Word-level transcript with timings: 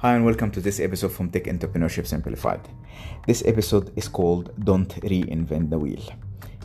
Hi, 0.00 0.14
and 0.14 0.24
welcome 0.24 0.50
to 0.52 0.62
this 0.62 0.80
episode 0.80 1.12
from 1.12 1.28
Tech 1.28 1.44
Entrepreneurship 1.44 2.06
Simplified. 2.06 2.66
This 3.26 3.42
episode 3.44 3.92
is 3.96 4.08
called 4.08 4.50
Don't 4.64 4.88
Reinvent 4.88 5.68
the 5.68 5.78
Wheel. 5.78 6.00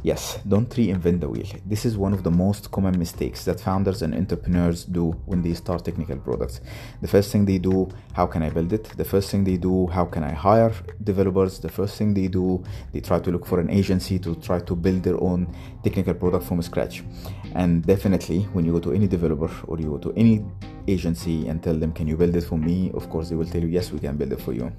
Yes, 0.06 0.38
don't 0.48 0.70
reinvent 0.70 1.22
the 1.22 1.28
wheel. 1.28 1.48
This 1.66 1.84
is 1.84 1.98
one 1.98 2.14
of 2.14 2.22
the 2.22 2.30
most 2.30 2.70
common 2.70 3.00
mistakes 3.00 3.44
that 3.46 3.60
founders 3.60 4.04
and 4.04 4.14
entrepreneurs 4.14 4.86
do 4.86 5.14
when 5.26 5.42
they 5.42 5.56
start 5.56 5.84
technical 5.84 6.18
products. 6.18 6.62
The 7.02 7.08
first 7.08 7.32
thing 7.32 7.44
they 7.44 7.58
do, 7.58 7.90
how 8.14 8.28
can 8.28 8.44
I 8.44 8.52
build 8.52 8.72
it? 8.72 8.84
The 8.98 9.04
first 9.04 9.32
thing 9.32 9.44
they 9.44 9.58
do, 9.58 9.88
how 9.88 10.06
can 10.06 10.24
I 10.24 10.32
hire 10.32 10.72
developers? 11.04 11.58
The 11.58 11.70
first 11.70 11.98
thing 11.98 12.14
they 12.14 12.28
do, 12.28 12.64
they 12.94 13.00
try 13.00 13.18
to 13.18 13.32
look 13.32 13.48
for 13.48 13.60
an 13.60 13.72
agency 13.72 14.20
to 14.20 14.36
try 14.36 14.60
to 14.60 14.76
build 14.76 15.02
their 15.02 15.20
own 15.20 15.52
technical 15.84 16.14
product 16.14 16.46
from 16.46 16.62
scratch. 16.62 17.04
And 17.56 17.84
definitely, 17.84 18.42
when 18.54 18.64
you 18.64 18.74
go 18.74 18.80
to 18.82 18.94
any 18.94 19.08
developer 19.08 19.50
or 19.68 19.80
you 19.80 19.90
go 19.90 19.98
to 19.98 20.14
any 20.16 20.46
agency 20.88 21.48
and 21.48 21.64
tell 21.64 21.80
them, 21.80 21.92
Can 21.94 22.06
you 22.08 22.16
build 22.16 22.36
it 22.36 22.44
for 22.44 22.60
me? 22.60 22.92
Of 22.94 23.10
course, 23.10 23.30
they 23.30 23.36
will 23.36 23.48
tell 23.48 23.62
you, 23.62 23.70
Yes, 23.70 23.92
we 23.92 23.98
can 23.98 24.18
build 24.18 24.34
it 24.34 24.42
for 24.42 24.54
you. 24.54 24.72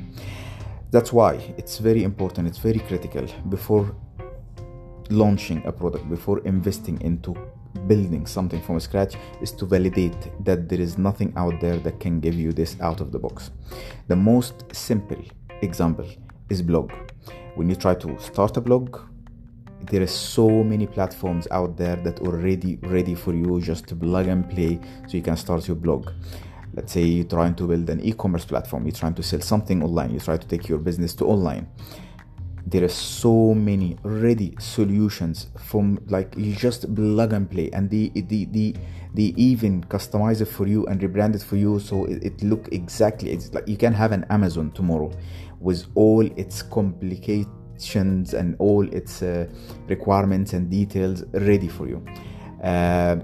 That's 0.93 1.13
why 1.13 1.35
it's 1.59 1.79
very 1.79 2.05
important, 2.05 2.47
it's 2.47 2.59
very 2.59 2.79
critical 2.79 3.27
before 3.49 3.93
launching 5.11 5.65
a 5.67 5.73
product, 5.73 6.09
before 6.09 6.41
investing 6.41 7.01
into 7.01 7.37
building 7.87 8.27
something 8.27 8.61
from 8.63 8.81
scratch, 8.81 9.15
is 9.41 9.53
to 9.53 9.67
validate 9.67 10.17
that 10.45 10.69
there 10.69 10.81
is 10.81 10.99
nothing 10.99 11.33
out 11.37 11.61
there 11.61 11.79
that 11.79 12.01
can 12.01 12.21
give 12.21 12.35
you 12.35 12.53
this 12.53 12.77
out 12.81 13.01
of 13.01 13.13
the 13.13 13.19
box. 13.19 13.51
The 14.09 14.17
most 14.17 14.65
simple 14.75 15.23
example 15.63 16.07
is 16.51 16.63
blog. 16.63 16.93
When 17.55 17.69
you 17.69 17.77
try 17.77 17.95
to 17.95 18.19
start 18.19 18.57
a 18.57 18.61
blog, 18.61 18.99
there 19.91 20.03
is 20.03 20.11
so 20.11 20.49
many 20.65 20.87
platforms 20.87 21.47
out 21.51 21.77
there 21.77 21.97
that 21.97 22.21
are 22.21 22.27
already 22.27 22.79
ready 22.83 23.15
for 23.15 23.35
you 23.35 23.61
just 23.61 23.87
to 23.87 23.95
plug 23.95 24.27
and 24.27 24.49
play 24.49 24.81
so 25.07 25.17
you 25.17 25.23
can 25.23 25.37
start 25.37 25.67
your 25.69 25.77
blog 25.77 26.11
let's 26.75 26.93
say 26.93 27.03
you're 27.03 27.25
trying 27.25 27.55
to 27.55 27.67
build 27.67 27.89
an 27.91 28.01
e-commerce 28.01 28.45
platform 28.45 28.85
you're 28.85 28.95
trying 28.95 29.15
to 29.15 29.23
sell 29.23 29.41
something 29.41 29.83
online 29.83 30.13
you 30.13 30.19
try 30.19 30.37
to 30.37 30.47
take 30.47 30.69
your 30.69 30.79
business 30.79 31.15
to 31.15 31.25
online 31.25 31.67
there 32.67 32.83
are 32.85 32.89
so 32.89 33.55
many 33.55 33.97
ready 34.03 34.55
solutions 34.59 35.49
from 35.57 35.99
like 36.09 36.35
you 36.37 36.55
just 36.55 36.93
plug 36.95 37.33
and 37.33 37.51
play 37.51 37.71
and 37.73 37.89
the 37.91 38.11
the 38.15 38.45
the 38.47 38.75
they 39.15 39.33
even 39.37 39.83
customize 39.85 40.41
it 40.41 40.47
for 40.47 40.67
you 40.67 40.85
and 40.87 41.01
rebrand 41.01 41.35
it 41.35 41.43
for 41.43 41.57
you 41.57 41.79
so 41.79 42.05
it, 42.07 42.23
it 42.25 42.43
look 42.43 42.69
exactly 42.73 43.31
it's 43.31 43.55
like 43.55 43.67
you 43.69 43.77
can 43.77 43.93
have 43.93 44.11
an 44.13 44.25
amazon 44.31 44.71
tomorrow 44.73 45.11
with 45.61 45.87
all 45.95 46.27
its 46.37 46.63
complications 46.63 48.35
and 48.35 48.57
all 48.59 48.87
its 48.93 49.23
uh, 49.23 49.47
requirements 49.89 50.53
and 50.53 50.71
details 50.71 51.25
ready 51.33 51.69
for 51.69 51.89
you. 51.89 52.05
Uh, 52.63 53.17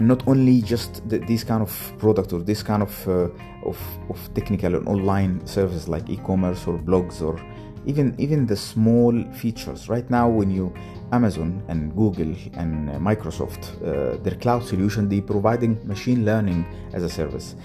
not 0.00 0.26
only 0.26 0.62
just 0.62 1.06
the, 1.08 1.18
this 1.18 1.44
kind 1.44 1.62
of 1.62 1.92
product 1.98 2.32
or 2.32 2.40
this 2.40 2.62
kind 2.62 2.82
of, 2.82 3.08
uh, 3.08 3.28
of 3.64 3.78
of 4.08 4.34
technical 4.34 4.74
and 4.74 4.88
online 4.88 5.46
service 5.46 5.88
like 5.88 6.08
e-commerce 6.08 6.66
or 6.66 6.78
blogs 6.78 7.20
or 7.20 7.38
even 7.86 8.14
even 8.18 8.46
the 8.46 8.56
small 8.56 9.12
features. 9.32 9.88
Right 9.88 10.08
now 10.10 10.28
when 10.28 10.50
you 10.50 10.72
amazon 11.12 11.62
and 11.68 11.94
google 11.94 12.34
and 12.54 12.88
microsoft 13.00 13.62
uh, 13.82 14.20
their 14.22 14.34
cloud 14.36 14.64
solution 14.64 15.08
they 15.08 15.20
providing 15.20 15.78
machine 15.86 16.24
learning 16.24 16.64
as 16.92 17.02
a 17.02 17.08
service. 17.08 17.56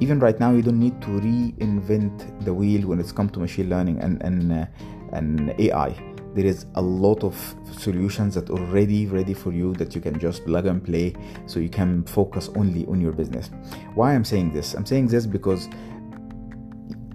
Even 0.00 0.18
right 0.20 0.38
now 0.38 0.52
you 0.52 0.62
don't 0.62 0.78
need 0.78 1.00
to 1.02 1.08
reinvent 1.08 2.44
the 2.44 2.52
wheel 2.52 2.86
when 2.86 2.98
it's 3.00 3.12
come 3.12 3.28
to 3.30 3.38
machine 3.38 3.68
learning 3.70 3.98
and 4.00 4.22
and 4.22 4.52
uh, 4.52 4.66
and 5.12 5.54
ai 5.58 5.94
there 6.36 6.44
is 6.44 6.66
a 6.74 6.82
lot 6.82 7.24
of 7.24 7.34
solutions 7.78 8.34
that 8.34 8.50
already 8.50 9.06
ready 9.06 9.32
for 9.32 9.52
you 9.52 9.72
that 9.76 9.94
you 9.94 10.02
can 10.02 10.18
just 10.18 10.44
plug 10.44 10.66
and 10.66 10.84
play 10.84 11.14
so 11.46 11.58
you 11.58 11.70
can 11.70 12.04
focus 12.04 12.50
only 12.56 12.84
on 12.86 13.00
your 13.00 13.12
business. 13.12 13.50
Why 13.94 14.14
i'm 14.14 14.24
saying 14.24 14.52
this? 14.52 14.74
I'm 14.74 14.84
saying 14.84 15.08
this 15.08 15.24
because 15.24 15.68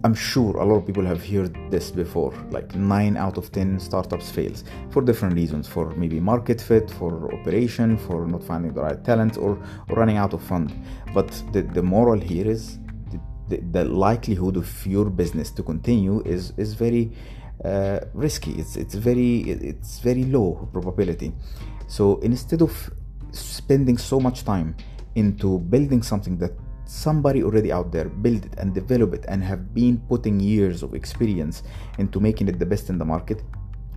I'm 0.04 0.16
sure 0.16 0.58
a 0.58 0.66
lot 0.66 0.78
of 0.78 0.86
people 0.88 1.06
have 1.06 1.24
heard 1.24 1.56
this 1.70 1.92
before. 1.92 2.34
Like 2.50 2.74
9 2.74 3.18
out 3.18 3.38
of 3.38 3.52
10 3.52 3.80
startups 3.80 4.32
fails 4.32 4.64
for 4.90 5.02
different 5.04 5.36
reasons, 5.36 5.68
for 5.68 5.92
maybe 5.92 6.20
market 6.20 6.60
fit, 6.60 6.90
for 6.90 7.32
operation, 7.34 7.98
for 7.98 8.26
not 8.26 8.44
finding 8.44 8.74
the 8.74 8.82
right 8.82 9.04
talent 9.04 9.38
or, 9.38 9.62
or 9.90 9.96
running 9.96 10.18
out 10.18 10.34
of 10.34 10.42
fund. 10.42 10.74
But 11.14 11.30
the, 11.54 11.62
the 11.62 11.84
moral 11.84 12.20
here 12.20 12.50
is 12.50 12.80
the, 13.48 13.58
the, 13.72 13.86
likelihood 13.86 14.58
of 14.58 14.88
your 14.88 15.10
business 15.10 15.52
to 15.52 15.62
continue 15.64 16.22
is 16.22 16.54
is 16.58 16.74
very 16.74 17.12
uh, 17.64 18.00
risky. 18.14 18.54
It's 18.54 18.78
it's 18.78 18.96
very 18.96 19.42
it's 19.42 20.00
very 20.00 20.24
low 20.24 20.68
probability. 20.72 21.34
So 21.88 22.18
instead 22.20 22.62
of 22.62 22.90
spending 23.32 23.98
so 23.98 24.20
much 24.20 24.46
time 24.46 24.76
into 25.16 25.60
building 25.60 26.02
something 26.02 26.38
that 26.38 26.54
somebody 26.92 27.42
already 27.42 27.72
out 27.72 27.92
there 27.92 28.10
built 28.10 28.46
it 28.46 28.54
and 28.58 28.74
developed 28.74 29.14
it 29.14 29.26
and 29.30 29.42
have 29.42 29.74
been 29.74 29.98
putting 30.10 30.40
years 30.40 30.84
of 30.84 30.94
experience 30.94 31.64
into 32.00 32.20
making 32.20 32.48
it 32.50 32.60
the 32.60 32.66
best 32.66 32.90
in 32.90 32.98
the 32.98 33.06
market 33.06 33.42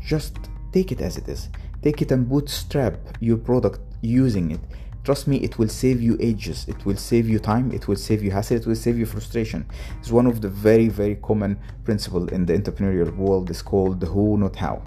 just 0.05 0.39
take 0.73 0.93
it 0.93 1.01
as 1.01 1.17
it 1.17 1.29
is. 1.29 1.49
Take 1.83 2.03
it 2.03 2.13
and 2.13 2.29
bootstrap 2.29 2.97
your 3.21 3.39
product 3.39 3.81
using 4.03 4.51
it. 4.51 4.61
Trust 5.03 5.27
me 5.27 5.37
it 5.39 5.59
will 5.59 5.69
save 5.69 6.01
you 6.01 6.17
ages. 6.21 6.67
It 6.69 6.85
will 6.85 6.97
save 6.97 7.29
you 7.29 7.39
time. 7.39 7.73
It 7.73 7.89
will 7.89 7.97
save 7.97 8.23
you 8.23 8.31
hassle. 8.31 8.57
It 8.57 8.67
will 8.67 8.77
save 8.77 8.99
you 8.99 9.07
frustration. 9.07 9.67
It's 9.99 10.11
one 10.11 10.27
of 10.27 10.41
the 10.41 10.49
very 10.49 10.89
very 10.89 11.17
common 11.17 11.59
principle 11.85 12.29
in 12.29 12.47
the 12.47 12.55
entrepreneurial 12.55 13.15
world. 13.17 13.51
Is 13.51 13.63
called 13.63 14.01
the 14.01 14.07
who 14.07 14.39
not 14.39 14.57
how. 14.57 14.83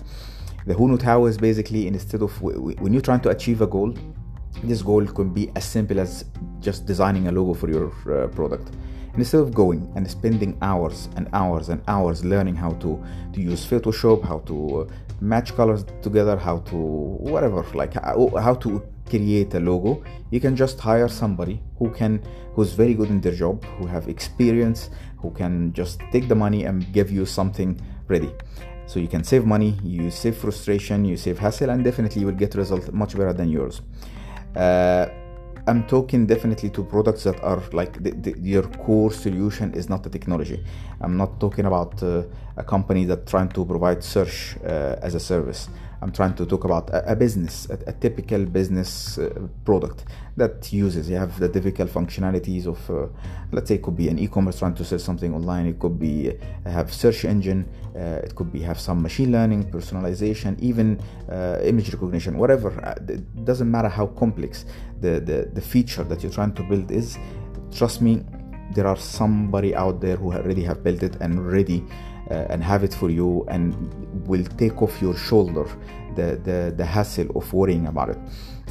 The 0.66 0.74
who 0.74 0.88
not 0.88 1.01
how 1.01 1.25
is 1.25 1.38
basically 1.38 1.88
instead 1.88 2.22
of 2.22 2.41
when 2.41 2.94
you're 2.94 3.01
trying 3.09 3.22
to 3.22 3.29
achieve 3.29 3.62
a 3.62 3.68
goal 3.68 3.94
this 4.63 4.81
goal 4.81 5.06
could 5.06 5.34
be 5.34 5.51
as 5.56 5.66
simple 5.66 6.00
as 6.00 6.25
just 6.59 6.85
designing 6.85 7.28
a 7.28 7.31
logo 7.31 7.53
for 7.53 7.69
your 7.69 7.88
uh, 7.88 8.28
product. 8.28 8.72
Instead 9.16 9.41
of 9.41 9.53
going 9.53 9.91
and 9.95 10.09
spending 10.09 10.57
hours 10.62 11.09
and 11.16 11.28
hours 11.34 11.69
and 11.69 11.81
hours 11.88 12.23
learning 12.23 12.56
how 12.56 12.72
to 12.73 13.03
to 13.34 13.41
use 13.41 13.66
photoshop 13.66 14.23
how 14.23 14.40
to 14.40 14.81
uh, 14.81 14.88
match 15.22 15.56
colors 15.56 15.84
together 16.03 16.38
how 16.38 16.59
to 16.59 16.75
whatever 16.75 17.63
like 17.73 17.95
how, 17.95 18.29
how 18.40 18.53
to 18.53 18.84
create 19.09 19.53
a 19.56 19.59
logo 19.59 20.03
you 20.29 20.40
can 20.40 20.56
just 20.56 20.79
hire 20.79 21.07
somebody 21.07 21.59
who 21.79 21.90
can 21.90 22.22
who's 22.53 22.74
very 22.74 22.94
good 22.94 23.09
in 23.09 23.19
their 23.22 23.34
job 23.34 23.63
who 23.79 23.88
have 23.88 24.07
experience 24.07 24.91
who 25.18 25.31
can 25.31 25.74
just 25.74 26.00
take 26.12 26.28
the 26.28 26.35
money 26.35 26.66
and 26.66 26.91
give 26.94 27.09
you 27.09 27.25
something 27.25 27.79
ready. 28.07 28.31
So 28.85 29.00
you 29.00 29.07
can 29.07 29.24
save 29.24 29.45
money 29.45 29.78
you 29.84 30.12
save 30.12 30.38
frustration 30.38 31.03
you 31.06 31.18
save 31.18 31.39
hassle 31.39 31.69
and 31.69 31.84
definitely 31.84 32.22
you 32.22 32.28
will 32.28 32.35
get 32.35 32.56
result 32.56 32.91
much 32.94 33.18
better 33.18 33.34
than 33.34 33.50
yours. 33.50 33.81
Uh, 34.56 35.07
I'm 35.68 35.86
talking 35.86 36.26
definitely 36.26 36.70
to 36.70 36.84
products 36.84 37.24
that 37.26 37.44
are 37.44 37.62
like 37.74 38.02
the, 38.02 38.12
the, 38.12 38.40
your 38.40 38.64
core 38.64 39.12
solution 39.12 39.74
is 39.74 39.90
not 39.90 40.02
the 40.02 40.10
technology. 40.10 40.64
I'm 41.02 41.18
not 41.18 41.42
talking 41.42 41.66
about 41.66 42.02
uh, 42.02 42.24
a 42.56 42.64
company 42.64 43.04
that 43.04 43.28
trying 43.28 43.50
to 43.50 43.66
provide 43.66 44.02
search 44.02 44.56
uh, 44.64 44.96
as 45.02 45.14
a 45.14 45.20
service. 45.20 45.68
I'm 46.02 46.12
trying 46.12 46.35
to 46.35 46.46
talk 46.46 46.63
about 46.63 46.90
a, 46.94 47.16
business, 47.16 47.68
a, 47.69 47.90
a, 47.90 47.94
typical 47.94 48.46
business 48.46 49.18
uh, 49.18 49.47
product 49.66 50.06
that 50.35 50.72
uses. 50.72 51.09
You 51.09 51.16
have 51.16 51.40
the 51.40 51.50
typical 51.50 51.88
functionalities 51.88 52.68
of, 52.68 52.90
uh, 52.90 53.08
let's 53.52 53.69
say, 53.69 53.75
it 53.75 53.81
could 53.81 53.97
be 53.97 54.07
an 54.07 54.19
e-commerce 54.19 54.59
trying 54.59 54.75
to 54.75 54.86
sell 54.86 55.00
something 55.00 55.34
online. 55.34 55.66
It 55.66 55.80
could 55.80 56.00
be 56.00 56.31
uh, 56.66 56.69
have 56.69 56.94
search 56.94 57.25
engine. 57.25 57.68
Uh, 57.96 58.22
it 58.24 58.36
could 58.36 58.52
be 58.52 58.62
have 58.62 58.80
some 58.80 59.02
machine 59.02 59.31
learning, 59.31 59.72
personalization, 59.72 60.59
even 60.59 61.02
uh, 61.31 61.59
image 61.63 61.91
recognition, 61.91 62.38
whatever. 62.38 62.69
Uh, 62.86 62.94
it 63.07 63.46
doesn't 63.46 63.69
matter 63.69 63.90
how 63.90 64.06
complex 64.07 64.66
the, 65.02 65.19
the 65.19 65.50
the 65.53 65.62
feature 65.62 66.03
that 66.03 66.22
you're 66.22 66.31
trying 66.31 66.53
to 66.53 66.63
build 66.63 66.91
is. 66.91 67.18
Trust 67.72 68.02
me, 68.02 68.24
there 68.75 68.86
are 68.86 68.97
somebody 68.97 69.74
out 69.75 70.00
there 70.02 70.16
who 70.16 70.31
already 70.31 70.63
have 70.63 70.84
built 70.84 71.02
it 71.02 71.16
and 71.22 71.52
ready 71.52 71.84
and 72.30 72.64
have 72.64 72.84
it 72.84 72.94
for 72.94 73.10
you 73.10 73.46
and 73.50 73.74
will 74.28 74.44
take 74.58 74.82
off 74.82 75.02
your 75.02 75.16
shoulder 75.16 75.66
the, 76.16 76.40
the, 76.44 76.74
the 76.76 76.86
hassle 76.86 77.30
of 77.36 77.52
worrying 77.54 77.88
about 77.88 78.10
it. 78.10 78.18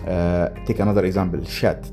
Uh, 0.06 0.48
take 0.64 0.78
another 0.80 1.04
example 1.04 1.42
chat. 1.44 1.90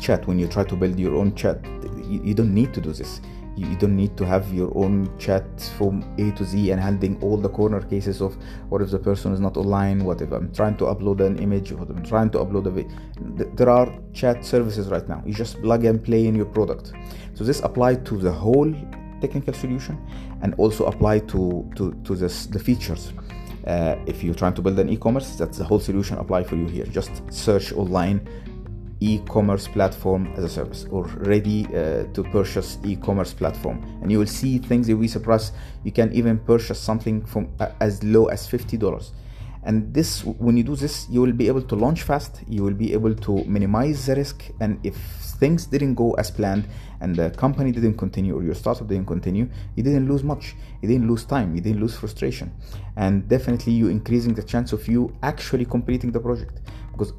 Chat, 0.00 0.26
when 0.26 0.38
you 0.38 0.46
try 0.46 0.64
to 0.64 0.76
build 0.76 0.98
your 0.98 1.16
own 1.16 1.34
chat, 1.34 1.64
you, 2.04 2.20
you 2.24 2.34
don't 2.34 2.54
need 2.54 2.72
to 2.72 2.80
do 2.80 2.92
this 2.92 3.20
you 3.58 3.76
don't 3.76 3.96
need 3.96 4.16
to 4.16 4.24
have 4.24 4.52
your 4.54 4.70
own 4.76 5.10
chat 5.18 5.44
from 5.76 6.04
A 6.18 6.30
to 6.36 6.44
Z 6.44 6.70
and 6.70 6.80
handling 6.80 7.20
all 7.20 7.36
the 7.36 7.48
corner 7.48 7.80
cases 7.80 8.20
of 8.20 8.36
what 8.68 8.80
if 8.82 8.90
the 8.90 8.98
person 8.98 9.32
is 9.32 9.40
not 9.40 9.56
online, 9.56 10.04
what 10.04 10.20
if 10.20 10.30
I'm 10.30 10.52
trying 10.52 10.76
to 10.76 10.84
upload 10.84 11.20
an 11.20 11.38
image, 11.38 11.72
what 11.72 11.90
if 11.90 11.96
I'm 11.96 12.04
trying 12.04 12.30
to 12.30 12.38
upload 12.38 12.66
a 12.66 12.70
video. 12.70 12.96
There 13.54 13.68
are 13.68 13.92
chat 14.12 14.44
services 14.44 14.88
right 14.88 15.06
now. 15.08 15.22
You 15.26 15.34
just 15.34 15.60
plug 15.60 15.84
and 15.84 16.02
play 16.02 16.26
in 16.26 16.34
your 16.34 16.46
product. 16.46 16.92
So 17.34 17.42
this 17.44 17.60
applies 17.60 17.98
to 18.04 18.16
the 18.16 18.32
whole 18.32 18.72
technical 19.20 19.54
solution 19.54 19.98
and 20.42 20.54
also 20.54 20.86
apply 20.86 21.20
to 21.20 21.70
to, 21.76 21.92
to 22.04 22.14
this, 22.14 22.46
the 22.46 22.58
features. 22.58 23.12
Uh, 23.66 23.96
if 24.06 24.24
you're 24.24 24.34
trying 24.34 24.54
to 24.54 24.62
build 24.62 24.78
an 24.78 24.88
e-commerce 24.88 25.36
that's 25.36 25.58
the 25.58 25.64
whole 25.64 25.80
solution 25.80 26.16
apply 26.18 26.42
for 26.42 26.56
you 26.56 26.66
here. 26.66 26.86
Just 26.86 27.10
search 27.32 27.72
online 27.72 28.26
e-commerce 29.00 29.68
platform 29.68 30.32
as 30.36 30.44
a 30.44 30.48
service 30.48 30.86
or 30.90 31.04
ready 31.34 31.66
uh, 31.66 32.04
to 32.14 32.24
purchase 32.32 32.78
e-commerce 32.84 33.32
platform. 33.32 33.78
And 34.02 34.10
you 34.10 34.18
will 34.18 34.26
see 34.26 34.58
things 34.58 34.86
that 34.86 34.96
we 34.96 35.06
surprise 35.06 35.52
you 35.84 35.92
can 35.92 36.12
even 36.12 36.38
purchase 36.38 36.80
something 36.80 37.24
from 37.24 37.48
uh, 37.60 37.68
as 37.80 38.02
low 38.02 38.26
as 38.26 38.48
$50 38.48 39.10
and 39.64 39.92
this 39.92 40.24
when 40.24 40.56
you 40.56 40.62
do 40.62 40.76
this 40.76 41.06
you 41.10 41.20
will 41.20 41.32
be 41.32 41.48
able 41.48 41.62
to 41.62 41.74
launch 41.74 42.02
fast 42.02 42.42
you 42.48 42.62
will 42.62 42.74
be 42.74 42.92
able 42.92 43.14
to 43.14 43.44
minimize 43.44 44.06
the 44.06 44.14
risk 44.14 44.50
and 44.60 44.78
if 44.84 44.96
things 45.38 45.66
didn't 45.66 45.94
go 45.94 46.12
as 46.14 46.30
planned 46.30 46.68
and 47.00 47.14
the 47.14 47.30
company 47.30 47.70
didn't 47.70 47.96
continue 47.96 48.36
or 48.36 48.42
your 48.42 48.54
startup 48.54 48.86
didn't 48.88 49.06
continue 49.06 49.48
you 49.76 49.82
didn't 49.82 50.08
lose 50.08 50.24
much. 50.24 50.56
You 50.82 50.88
didn't 50.88 51.08
lose 51.08 51.24
time 51.24 51.54
you 51.54 51.60
didn't 51.60 51.80
lose 51.80 51.96
frustration. 51.96 52.52
And 52.96 53.28
definitely 53.28 53.72
you 53.72 53.88
increasing 53.88 54.34
the 54.34 54.42
chance 54.42 54.72
of 54.72 54.86
you 54.88 55.14
actually 55.22 55.64
completing 55.64 56.10
the 56.10 56.20
project. 56.20 56.60
Because 56.92 57.12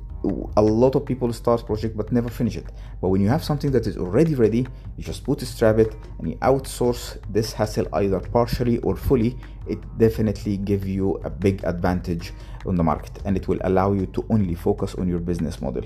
a 0.58 0.62
lot 0.62 0.96
of 0.96 1.06
people 1.06 1.32
start 1.32 1.66
project 1.66 1.96
but 1.96 2.12
never 2.12 2.30
finish 2.30 2.58
it. 2.58 2.66
But 3.02 3.10
when 3.10 3.22
you 3.22 3.30
have 3.30 3.44
something 3.44 3.72
that 3.72 3.88
is 3.88 3.98
already 3.98 4.36
ready 4.36 4.68
you 4.98 5.04
just 5.04 5.24
bootstrap 5.24 5.78
it 5.80 5.96
and 6.20 6.30
you 6.30 6.36
outsource 6.38 7.18
this 7.32 7.54
hassle 7.54 7.88
either 7.94 8.20
partially 8.20 8.80
or 8.80 8.96
fully 8.96 9.38
it 9.68 9.80
definitely 9.98 10.58
give 10.58 10.88
you 10.88 11.16
a 11.24 11.30
big 11.30 11.64
advantage 11.64 12.34
on 12.66 12.76
the 12.76 12.84
market 12.84 13.20
and 13.26 13.38
it 13.38 13.48
will 13.48 13.60
allow 13.62 13.94
you 13.94 14.06
to 14.08 14.26
only 14.30 14.56
focus 14.56 14.96
on 14.96 15.08
your 15.08 15.20
business 15.20 15.62
model. 15.62 15.84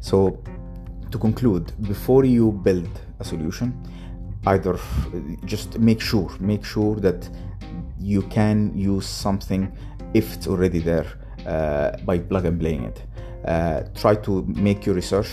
So 0.00 0.42
to 1.10 1.18
conclude 1.18 1.72
before 1.82 2.24
you 2.24 2.52
build 2.52 2.90
a 3.20 3.24
solution 3.24 3.72
either 4.46 4.78
just 5.44 5.78
make 5.78 6.00
sure 6.00 6.30
make 6.40 6.64
sure 6.64 6.96
that 6.96 7.28
you 7.98 8.22
can 8.22 8.76
use 8.76 9.06
something 9.06 9.72
if 10.14 10.34
it's 10.34 10.46
already 10.46 10.78
there 10.78 11.06
uh, 11.46 11.96
by 12.04 12.18
plug 12.18 12.44
and 12.44 12.60
playing 12.60 12.84
it 12.84 13.02
uh, 13.44 13.82
try 13.94 14.14
to 14.16 14.44
make 14.46 14.86
your 14.86 14.94
research. 14.94 15.28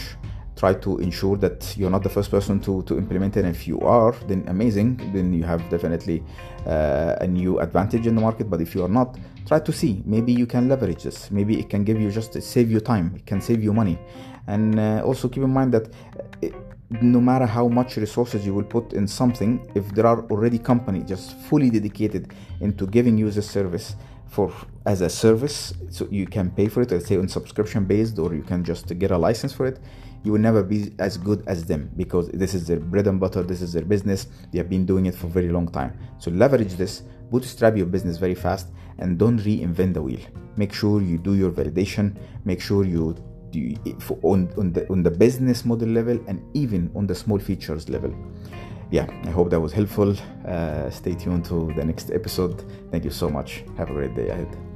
Try 0.56 0.74
to 0.75 1.00
ensure 1.00 1.36
that 1.38 1.75
you're 1.78 1.90
not 1.90 2.02
the 2.02 2.10
first 2.10 2.31
person 2.31 2.62
to, 2.62 2.81
to 2.84 2.98
implement 2.98 3.36
it. 3.36 3.44
And 3.44 3.54
if 3.54 3.68
you 3.68 3.80
are 3.81 4.13
then 4.28 4.46
amazing. 4.48 5.12
Then 5.13 5.34
you 5.34 5.44
have 5.44 5.69
definitely 5.69 6.24
uh, 6.66 7.18
a 7.19 7.28
new 7.28 7.60
advantage 7.60 8.07
in 8.07 8.16
the 8.16 8.22
market. 8.22 8.50
But 8.50 8.62
if 8.62 8.74
you 8.74 8.84
are 8.86 8.90
not 8.90 9.18
try 9.46 9.60
to 9.60 9.72
see. 9.72 10.02
Maybe 10.06 10.34
you 10.34 10.46
can 10.46 10.68
leverage 10.68 11.04
this. 11.04 11.30
Maybe 11.30 11.60
it 11.60 11.69
can 11.69 11.84
give 11.84 12.00
you 12.00 12.10
just 12.12 12.42
save 12.42 12.72
you 12.72 12.80
time. 12.80 13.13
It 13.16 13.25
can 13.25 13.42
save 13.42 13.63
you 13.63 13.74
money. 13.74 13.98
And 14.48 14.80
uh, 14.80 15.01
also 15.04 15.28
keep 15.28 15.44
in 15.44 15.54
mind 15.54 15.74
that 15.74 15.90
it, 16.42 16.54
uh, 16.54 16.58
no 17.01 17.19
matter 17.19 17.46
how 17.46 17.68
much 17.68 17.98
resources 17.98 18.46
you 18.46 18.54
will 18.54 18.63
put 18.63 18.94
in 18.94 19.08
something 19.08 19.69
if 19.74 19.90
there 19.96 20.06
are 20.06 20.22
already 20.30 20.60
companies 20.60 21.04
just 21.08 21.38
fully 21.50 21.69
dedicated 21.69 22.34
into 22.62 22.86
giving 22.86 23.18
you 23.18 23.31
the 23.31 23.42
service 23.42 23.96
for 24.27 24.51
as 24.86 25.01
a 25.01 25.10
service 25.10 25.74
so 25.89 26.07
you 26.12 26.25
can 26.25 26.51
pay 26.51 26.68
for 26.68 26.81
it 26.81 26.92
let's 26.92 27.07
say 27.07 27.18
on 27.18 27.27
subscription 27.27 27.86
based 27.86 28.19
or 28.19 28.33
you 28.33 28.42
can 28.42 28.63
just 28.63 28.98
get 29.00 29.12
a 29.12 29.18
license 29.18 29.54
for 29.54 29.66
it. 29.66 29.80
You 30.24 30.31
will 30.31 30.39
never 30.39 30.63
be 30.63 30.92
as 30.98 31.18
good 31.18 31.44
as 31.45 31.66
them 31.66 31.92
because 31.95 32.30
this 32.30 32.56
is 32.56 32.66
their 32.66 32.80
bread 32.80 33.06
and 33.07 33.19
butter 33.19 33.44
this 33.44 33.62
is 33.62 33.74
their 33.74 33.86
business. 33.86 34.27
They 34.51 34.57
have 34.57 34.69
been 34.69 34.86
doing 34.86 35.06
it 35.06 35.16
for 35.16 35.27
a 35.27 35.30
very 35.30 35.50
long 35.50 35.68
time. 35.68 35.98
So 36.18 36.31
leverage 36.31 36.74
this 36.74 37.04
bootstrap 37.31 37.77
your 37.77 37.86
business 37.86 38.18
very 38.18 38.36
fast 38.36 38.68
and 38.98 39.18
don't 39.18 39.39
reinvent 39.39 39.94
the 39.94 40.01
wheel. 40.01 40.19
Make 40.57 40.74
sure 40.74 41.01
you 41.01 41.18
do 41.18 41.36
your 41.36 41.51
validation 41.51 42.16
make 42.45 42.62
sure 42.62 42.86
you 42.86 43.16
do 43.51 43.75
on, 44.24 44.51
on 44.57 44.72
the 44.72 44.88
on 44.89 45.04
the 45.04 45.12
business 45.12 45.66
model 45.66 45.89
level 45.89 46.19
and 46.27 46.42
even 46.54 46.92
on 46.95 47.07
the 47.07 47.16
small 47.16 47.39
features 47.39 47.89
level 47.89 48.13
yeah, 48.92 49.08
I 49.24 49.30
hope 49.30 49.50
that 49.50 49.60
was 49.60 49.74
helpful. 49.74 50.16
Uh, 50.48 50.90
stay 50.90 51.16
tuned 51.16 51.46
to 51.46 51.72
the 51.76 51.84
next 51.84 52.12
episode. 52.12 52.64
Thank 52.92 53.04
you 53.04 53.12
so 53.12 53.30
much. 53.30 53.64
Have 53.78 53.90
a 53.90 53.94
great 53.94 54.16
day 54.16 54.30
ahead. 54.30 54.75